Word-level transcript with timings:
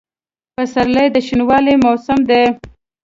پسرلی 0.55 1.07
د 1.15 1.17
شنوالي 1.27 1.75
موسم 1.83 2.19
دی. 2.29 2.43